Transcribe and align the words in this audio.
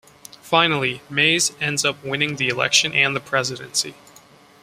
Finally, 0.41 0.99
Mays 1.11 1.51
ends 1.61 1.85
up 1.85 2.03
winning 2.03 2.37
the 2.37 2.47
election 2.49 2.91
and 2.95 3.15
the 3.15 3.19
presidency. 3.19 3.93